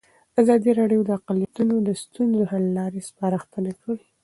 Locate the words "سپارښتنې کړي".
3.09-4.03